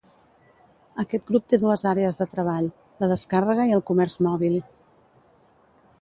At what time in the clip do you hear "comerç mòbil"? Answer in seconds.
3.91-4.59